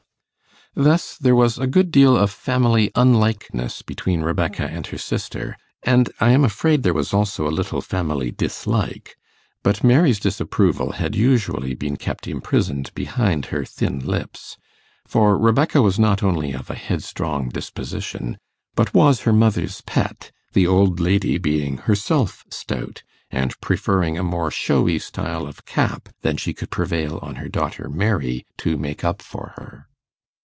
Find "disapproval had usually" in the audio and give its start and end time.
10.21-11.75